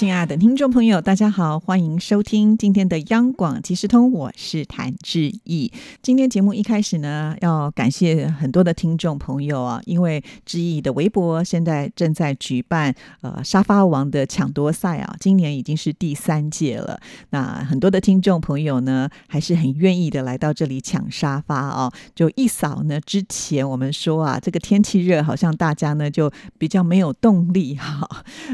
[0.00, 5.70] 亲爱的听众朋友，大家好，欢迎收听今天的央广即时通，我是谭志毅。
[6.00, 16.98] 今天节目一开始呢，要感谢很多的听众朋友啊，因为志毅的微博现在正在举办呃沙发王的抢夺赛啊，今年已经是第三届了。
[17.28, 21.92] 那很多的听众朋友呢，还是很愿意的来到这里抢沙发啊。
[22.14, 28.08] 就一扫呢，之前我们说啊，这个天气热，好像大家呢就比较没有动力哈，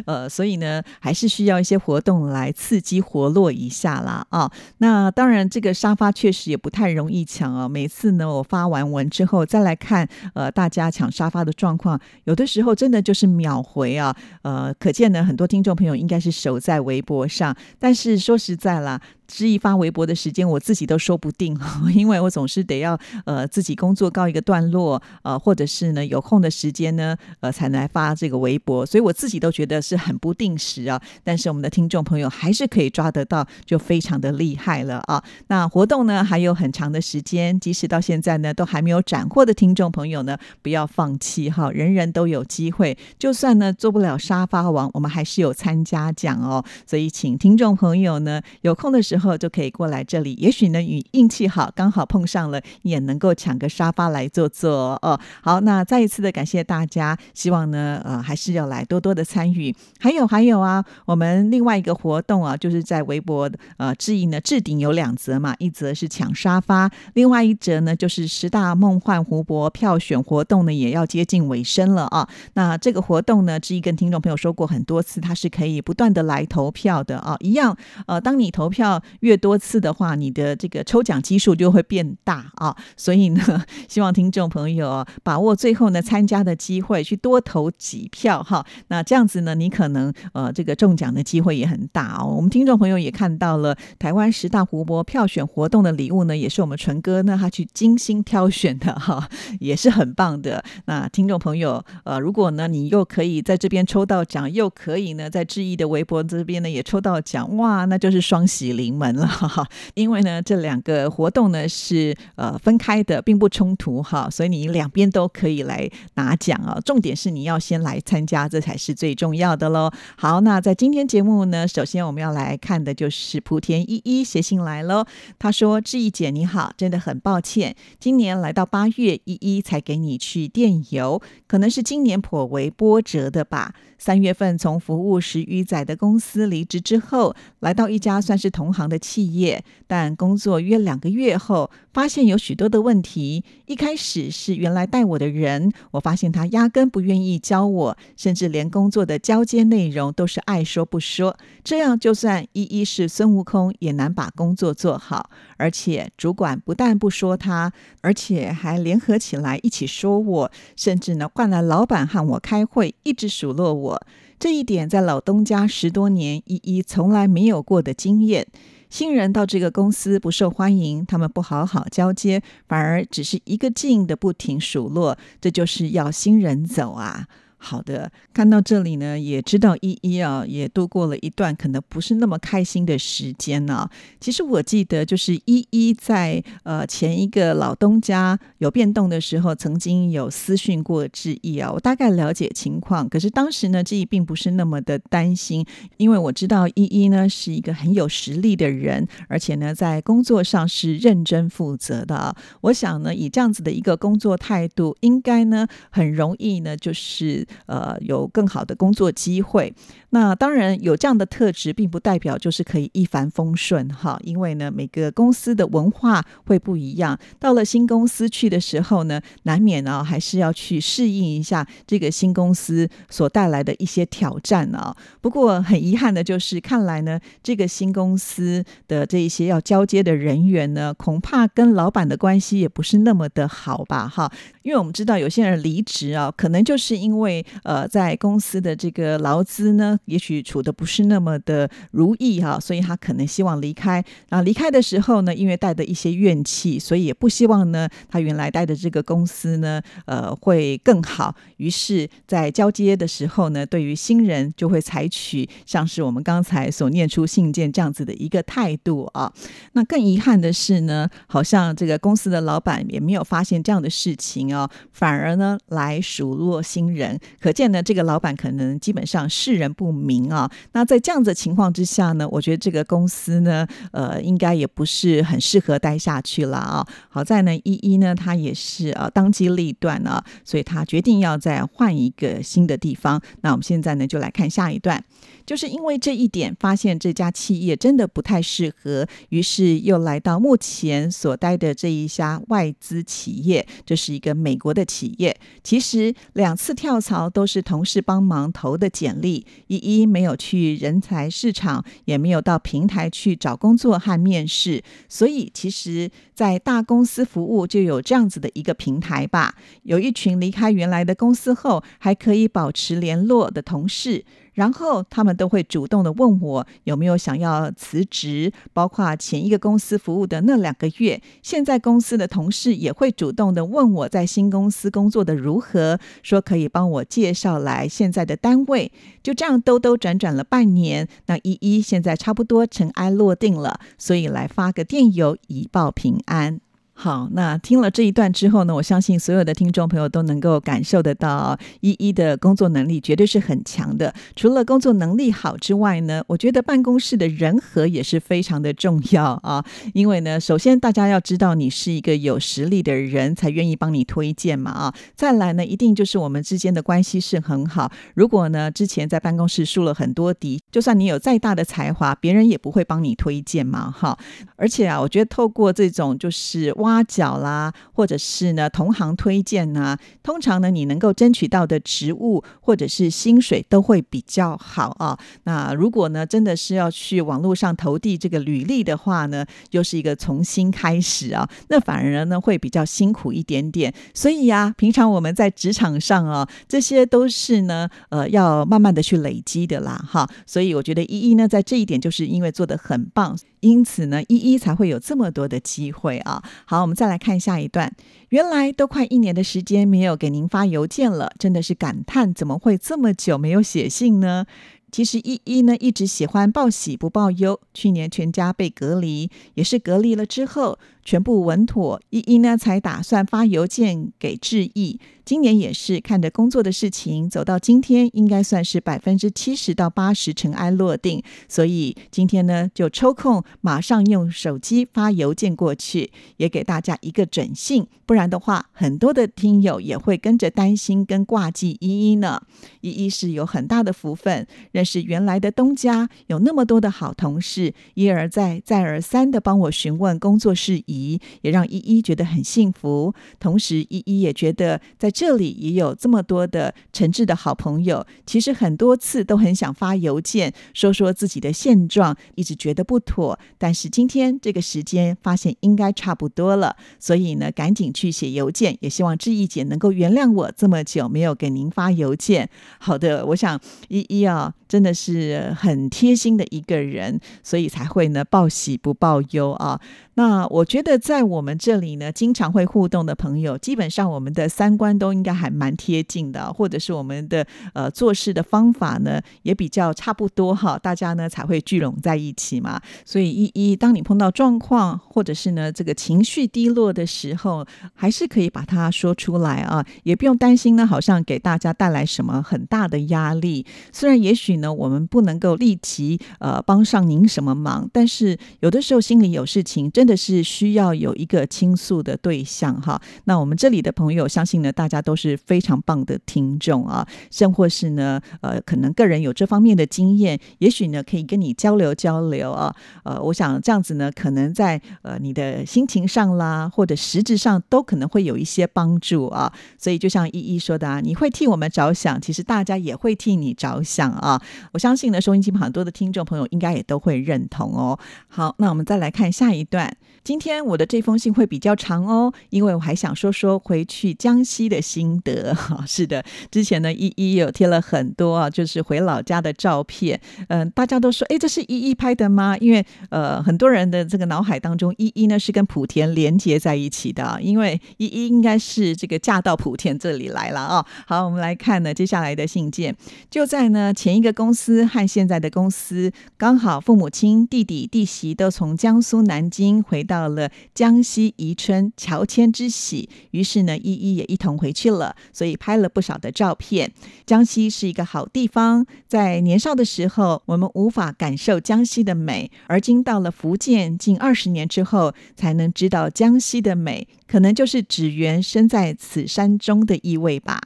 [0.07, 1.36] 呃，所以呢，还是。
[1.37, 4.51] 需要一些活动来刺激活络一下啦啊！
[4.79, 7.69] 那当然，这个沙发确实也不太容易抢啊。
[7.69, 14.17] 每次呢，我发完文之后再来看，呃，大家抢沙发的状况，有的时候真的就是秒回啊。
[14.41, 17.55] 呃，可见呢，很多听众朋友应该是守在微博上。
[17.79, 18.99] 但是说实在啦。
[19.27, 21.59] 之一发微博的时间，我自己都说不定，
[21.95, 31.01] 因为我总是得要呃自己工作告一个段落，呃，或者是呢有空的时间呢，呃，才能来发这个微博，所以我自己都觉得是很不定时啊。
[31.25, 35.23] 但是我们的听众朋友还是可以抓得到，就非常的厉害了啊。
[35.49, 42.97] 那活动呢还有很长的时间，即使到现在呢都还没有斩获的听众朋友呢，不要放弃哈，人人都有机会。
[43.19, 46.65] 就算呢做不了沙发王，我们还是有参加奖哦。
[46.87, 49.16] 所以请听众朋友呢有空的时候。
[49.17, 55.19] 之后就可以过来这里，也许呢，你运气好，刚好碰上了，也能够抢个沙发来坐坐哦。
[55.41, 59.75] 好，那再一次的感谢大家，希望呢，呃，还是要来多多的参与。
[59.99, 72.29] 还有还有啊，我们另外一个活动啊，就是在微博呃，质疑呢置顶有两则嘛，一则是抢沙发，另外一则呢就是十大梦幻湖泊票选活动呢也要接近尾声了啊。
[72.53, 77.75] 那这个活动呢，质疑跟听众朋友说过很多次，它是可以不断的来投票的啊，一样
[78.07, 79.01] 呃，当你投票。
[79.21, 82.77] 越多次的话，你的这个抽奖基数就会变大啊！
[82.97, 88.67] 所以呢， 希望听众朋友把握最后呢参加的机会，去多投几票哈。
[88.89, 92.35] 那这样子呢，你可能呃这个中奖的机会也很大哦。
[92.37, 99.29] 我们听众朋友也看到了台湾十大湖泊票选活动的礼物呢，也是我们纯哥呢他去精心挑选的哈，
[99.61, 100.65] 也是很棒的。
[100.87, 108.96] 那听众朋友呃，如果呢你又可以在这边抽到奖，又可以呢在志毅的微博这边呢也抽到奖，哇，那就是双喜临。
[108.97, 116.81] 门了哈， 因为呢，这两个活动呢是呃分开的，并不冲突哈，所以你两边都可以来拿奖啊。
[116.85, 119.91] 重点是你要先来参加，这才是最重要的喽。
[120.17, 125.05] 好，那在今天节目呢，首先我们要来看的就是莆田依依写信来喽。
[125.39, 133.75] 他说：“志毅姐你好，真的很抱歉，今年来到八月依依才给你去电邮，可能是今年颇为波折的吧。
[133.99, 143.45] 三月份从服务十余载的公司离职之后，来到一家算是同行。”的企业，但工作约两个月后，发现有许多的问题。
[143.67, 151.37] 一开始是原来带我的人，我发现他压根不愿意教我，甚至连工作的交接内容都是爱说不说。
[151.65, 155.31] 这样就算一一是孙悟空，也难把工作做好。
[155.57, 164.07] 而且主管不但不说他，而且还联合起来一起说我，甚至呢换了老板和我开会，一直数落我。
[164.39, 168.47] 这一点在老东家十多年，一一从来没有过的经验。
[168.89, 177.27] 新人到这个公司不受欢迎，他们不好好交接，反而只是一个劲的不停数落，这就是要新人走啊。
[177.59, 183.89] 好的，看到这里呢，也知道依依啊，也度过了一段可能不是那么开心的时间呢。
[184.21, 193.09] 其实我记得，就是依依在呃前一个老东家有变动的时候，曾经有私讯过志毅啊，我大概了解情况。
[193.09, 195.65] 可是当时呢，志毅并不是那么的担心，
[195.97, 202.37] 因为我知道依依呢是一个很有实力的人，而且呢在工作上是认真负责的。
[202.61, 207.45] 我想呢，以这样子的一个工作态度，应该呢很容易呢就是。
[207.65, 209.73] 呃，有更好的工作机会。
[210.11, 214.19] 那当然有这样的特质，并不代表就是可以一帆风顺哈。
[214.23, 217.19] 因为呢，每个公司的文化会不一样。
[217.39, 224.97] 到了新公司去的时候呢，难免呢还是要去适应一下这个新公司所带来的一些挑战啊。
[225.21, 234.33] 不过很遗憾的就是，看来呢，这个新公司的这一些要交接的人员呢，恐怕跟老板的关系也不是那么的好吧哈。
[234.63, 237.36] 因为我们知道有些人离职啊，可能就是因为。
[237.63, 244.05] 呃在公司的这个劳资呢，也许处的不是那么的如意哈，所以他可能希望离开。
[244.29, 251.35] 然后离开的时候呢，因为带着一些怨气，所以也不希望呢他原来待的这个公司呢，呃会更好。
[251.57, 259.33] 于是，在交接的时候呢，对于新人就会采取像是我们刚才所念出信件这样子的一个态度啊。
[259.73, 267.19] 那更遗憾的是呢，好像这个公司的老板也没有发现这样的事情哦，反而呢来数落新人。
[267.41, 270.51] 可见呢，这个老板可能基本上世人不明啊。
[270.73, 276.87] 那在这样子情况之下呢，我觉得这个公司呢，呃，应该也不是很适合待下去了啊。
[277.09, 283.21] 好在呢，依依呢，他也是呃当机立断啊，所以他决定要再换一个新的地方。
[283.43, 285.03] 那我们现在呢，就来看下一段。
[285.47, 293.65] 就是因为这一点，发现这家企业真的不太适合，于是又来到目前所待的这一家外资企业。
[293.85, 295.39] 这是一个美国的企业。
[295.63, 304.83] 其实两次跳槽都是同事帮忙投的简历，一一没有去人才市场，也没有到平台去找工作和面试。
[305.09, 309.55] 所以，其实，在大公司服务就有这样子的一个平台吧。
[309.83, 314.25] 有一群离开原来的公司后，还可以保持联络的同事。
[314.57, 328.91] 然后他们都会主动的问我有没有想要辞职，包括前一个公司服务的那两个月，现在公司的同事也会主动的问我在新公司工作的如何，说可以帮我介绍来现在的单位。
[329.23, 336.61] 就这样兜兜转转了半年，那依依现在差不多尘埃落定了，所以来发个电邮以报平安。
[336.99, 344.15] 好，那听了这一段之后呢，我相信所有的听众朋友都能够感受得到，依依的工作能力绝对是很强的。
[344.35, 349.63] 除了工作能力好之外呢，我觉得办公室的人和也是非常的重要啊。
[349.93, 354.95] 因为呢，首先大家要知道你是一个有实力的人，才愿意帮你推荐嘛啊。
[355.15, 357.93] 再来呢，一定就是我们之间的关系是很好。
[358.15, 364.19] 如果呢，之前在办公室输了很多敌，就算你有再大的才华，别人也不会帮你推荐嘛哈。
[364.57, 375.19] 而且啊，我觉得透过这种就是挖角啦，或者是呢同行推荐呢，通常呢你能够争取到的职务或者是薪水都会比较好啊。
[375.43, 383.93] 那如果呢真的是要去网络上投递这个履历的话呢，又是一个重新开始啊，那反而呢会比较辛苦一点点。
[384.15, 390.29] 所以呀，平常我们在职场上啊，这些都是呢呃要慢慢的去累积的啦哈。
[390.47, 393.37] 所以我觉得依依呢在这一点就是因为做的很棒。
[393.69, 396.43] 因此呢，依依才会有这么多的机会啊。
[396.65, 397.93] 好，我们再来看下一段。
[398.29, 404.47] 原来都快一年的时间没有给您发邮件了，真的是感叹怎么会这么久没有写信呢？
[404.93, 407.61] 其实依依呢一直喜欢报喜不报忧。
[407.75, 414.99] 去年全家被隔离，也是隔离了之后全部稳妥，依依呢才打算发邮件给致意。
[415.25, 432.41] 今年也是看着工作的事情走到今天，应该算是百分之七十到八十尘埃落定，所以今天呢就抽空马上用手机发邮件过去，也给大家一个准信，不然的话，很多的听友也会跟着担心跟挂记依依呢。
[432.83, 440.96] 依依是有很大的福分，认识原来的东家，有那么多的好同事，一而再再而三的帮我询问工作事宜，
[441.43, 443.15] 也让依依觉得很幸福。
[443.39, 453.39] 同时，依依也觉得在这里也有这么多的诚挚的好朋友，其实很多次都很想发邮件说说自己的现状，一直觉得不妥。
[453.59, 462.49] 但是今天这个时间发现应该差不多了，所以呢，赶紧去写邮件，也希望志毅姐能够原谅我这么久没有给您发邮件。
[462.79, 464.55] 好的，我想依依啊。
[464.69, 469.81] 真的是很贴心的一个人，所以才会呢报喜不报忧啊。
[470.17, 482.81] 那我觉得在我们这里呢，经常会互动的朋友，基本上我们的三观都应该还蛮贴近的，或者是我们的呃做事的方法呢也比较差不多哈，大家呢才会聚拢在一起嘛。
[483.05, 493.65] 所以一一当你碰到状况，或者是呢这个情绪低落的时候，还是可以把它说出来啊，也不用担心呢，好像给大家带来什么很大的压力。
[493.93, 494.57] 虽然也许。
[494.57, 503.03] 呢，我们不能够立即呃帮上您什么忙，但是有的时候心里有事情，真真的是需要有一个倾诉的对象哈。
[503.25, 512.73] 那我们这里的朋友，相信呢，大家都是非常棒的听众啊，甚或是呢，呃，可能个人有这方面的经验，也许呢，可以跟你交流交流啊。
[513.03, 519.53] 呃，我想这样子呢，可能在呃你的心情上啦，或者实质上都可能会有一些帮助啊。
[519.77, 524.41] 所以就像依依说的啊，你会替我们着想，其实大家也会替你着想啊。
[524.73, 527.99] 我相信呢，收音机旁很多的听众朋友应该也都会认同哦。
[528.29, 529.96] 好，那我们再来看下一段。
[530.25, 535.55] 今天我的这封信会比较长哦，因为我还想说说回去江西的心得。
[535.55, 540.21] 哈， 是的，之前呢依依有贴了很多啊，就是回老家的照片。
[540.49, 542.59] 嗯，大家都说，哎，这是依依拍的吗？
[542.59, 550.85] 因为呃，很多人的这个脑海当中，依依呢是跟莆田连接在一起的，因为依依应该是这个嫁到莆田这里来了啊。
[551.07, 552.97] 好，我们来看呢接下来的信件，
[553.31, 560.27] 就在呢前一个公司和现在的公司，刚好父母亲、弟弟、弟媳都从江苏南京回到。
[560.27, 566.93] 了江西宜春乔迁之喜，于是呢，依依也一同回去了，所以拍了不少的照片。
[567.25, 580.61] 江西是一个好地方，在年少的时候，我们无法感受江西的美，而今到了福建近二十年之后，才能知道江西的美，可能就是只缘身在此山中的意味吧。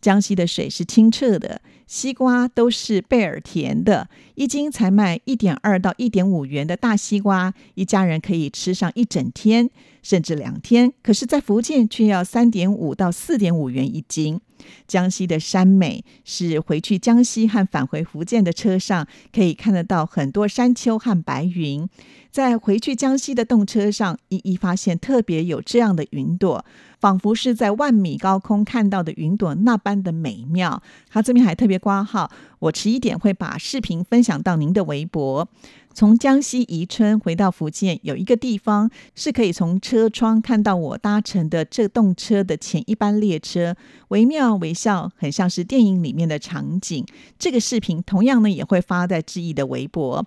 [0.00, 1.60] 江西的水是清澈的。
[1.86, 9.70] 西瓜都是贝尔甜的，一斤才卖一点二到一点五元的大西瓜，一家人可以吃上一整天，
[10.02, 10.92] 甚至两天。
[11.02, 14.40] 可是，在福建却要三点五到四点五元一斤。
[14.86, 21.88] 江西的山美，是回去江西和返回福建的车上可以看得到很多山丘和白云。
[22.30, 26.64] 在回去江西的动车上，一一发现特别有这样的云朵。
[26.98, 30.82] 仿佛是在万米高空看到的云朵那般的美妙。
[31.08, 35.48] 他这边还特别挂号，我迟一点会把视频分享到您的微博。
[35.96, 43.74] 从江西宜春回到福建，有一个地方是可以从车窗看到我搭乘的这动车的前一班列车，
[44.08, 47.02] 惟妙惟肖，很像是电影里面的场景。
[47.38, 50.26] 这个视频同样呢也会发在志毅的微博。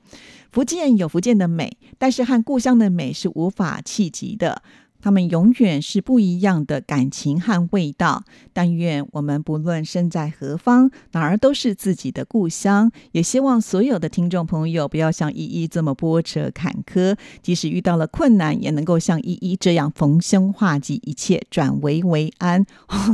[0.52, 4.64] 福建有福建的美，但是和故乡的美是无法企及的。
[5.02, 8.24] 他们永远是不一样的感情和味道。
[8.54, 12.92] 但愿我们不论身在何方，哪儿都是自己的故乡。
[13.12, 22.66] 也希望所有的听众朋友不要像依依这么波折坎坷，即使遇到了困难，也能够像依依这样逢凶化吉，一切转危为安。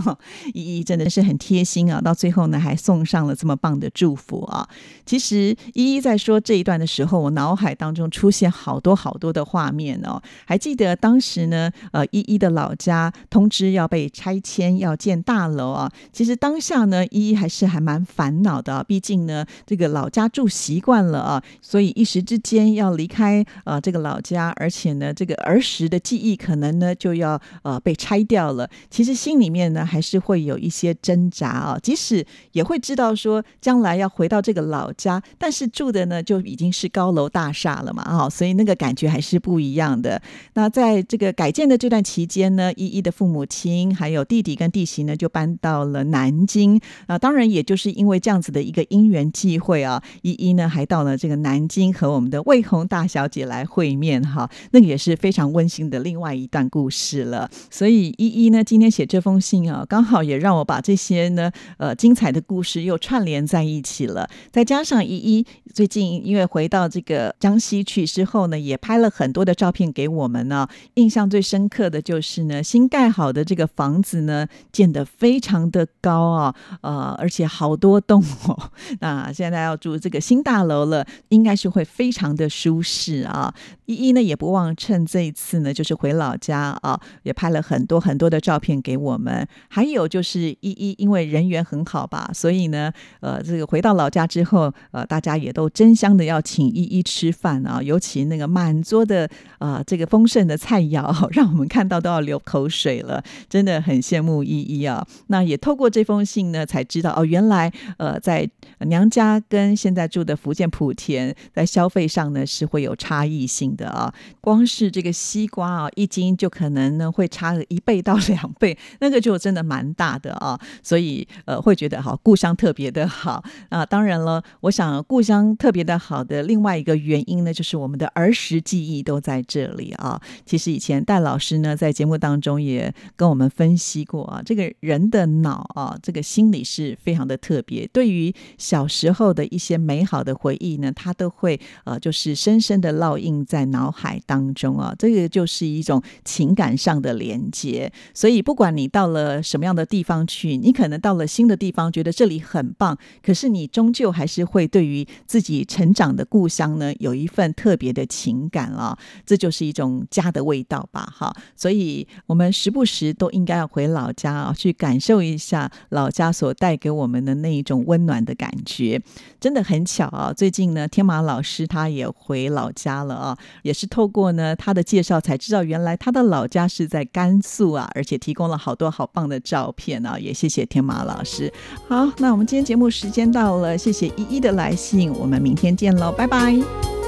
[0.54, 2.02] 依依真的是很贴心啊！
[2.02, 4.68] 到最后呢，还送上了这么棒的祝福啊！
[5.06, 10.22] 其实依依在说这一段的时候，我脑海当中出现好多好多的画面哦。
[10.46, 11.72] 还记得当时呢？
[11.92, 15.92] 呃，依依的老家通知要被拆迁，要建大楼啊。
[16.14, 28.70] 其实当下呢，依依还是还蛮烦恼的啊，毕竟呢，这个老家住习惯了啊，所以一时之间要离开呃这个老家，而且呢，这个儿时的记忆可能呢就要呃被拆掉了。
[28.90, 40.22] 其实心里面呢还是会有一些挣扎啊，即使也会知道说将来要回到这个老家，但是住的呢就已经是高楼大厦了嘛，啊，所以那个感觉还是不一样的。
[40.54, 41.65] 那在这个改建。
[41.68, 47.18] 的这段期间呢，依依的父母亲还有弟弟跟弟媳呢，就搬到了南京啊。
[47.18, 54.50] 当然，也就是因为这样子的一个因缘际会啊，依依呢还到了这个南京和我们的魏红大小姐来会面哈。
[54.72, 57.50] 那个也是非常温馨的另外一段故事了。
[57.72, 64.30] 所以依依呢今天写这封信啊，刚好也让我把这些呢呃精彩的故事又串联在一起了。
[64.52, 71.55] 再加上依依最近因为回到这个江西去之后呢，也拍了很多的照片给我们呢，印象最深。
[71.56, 78.72] 深刻的就是呢，新盖好的这个房子呢，建得非常的高啊，呃，而且好多栋哦。
[79.00, 83.54] 那现在要住这个新大楼了，应该是会非常的舒适啊。
[83.86, 89.48] 依依呢也不忘趁这一次呢，就是回老家啊，也拍了很多很多的照片给我们。
[89.70, 105.06] 还有就是依依因为人缘很好吧，所以呢，呃，这个回到老家之后，呃，大家也都争相的要请依依吃饭啊，尤其那个满桌的啊这个丰盛的菜肴， 让我们看到都要流口水了，真的很羡慕依依啊。
[105.28, 108.50] 那也透过这封信呢，才知道哦，原来呃在
[108.80, 114.14] 娘家跟现在住的福建莆田，在消费上呢是会有差异性的啊。
[114.42, 120.60] 光是这个西瓜啊，一斤就可能呢会差个一倍到两倍，那个就真的蛮大的啊。
[120.82, 123.86] 所以呃会觉得好，故乡特别的好啊。
[123.86, 130.20] 当然了，我想故乡特别的好的另外一个原因呢，就是我们的儿时记忆都在这里啊。
[130.46, 131.35] 其实以前戴老。
[131.36, 137.86] 老师呢，在节目当中也跟我们分析过啊，这个人的脑啊，这个心理是非常的特别。
[137.92, 144.96] 对于小时候的一些美好的回忆呢，他都会呃，就是深深的烙印在脑海当中啊。
[144.98, 147.92] 这个就是一种情感上的连接。
[148.14, 158.98] 所以，不管你到了什么样的地方去，你可能到了新的地方，觉得这里很棒，可是你终究还是会对于自己成长的故乡呢，有一份特别的情感啊。
[159.26, 161.25] 这就是一种家的味道吧，哈。
[161.56, 169.02] 所以我们时不时都应该要回老家啊，去感受一下老家所带给我们的那一种温暖的感觉。
[169.40, 181.52] 真的很巧啊，最近呢，天马老师他也回老家了啊，也是透过呢他的介绍才知道，原来他的老家是在甘肃啊，而且提供了好多好棒的照片啊，也谢谢天马老师。
[181.88, 187.05] 好，那我们今天节目时间到了，谢谢依依的来信，我们明天见喽，拜拜。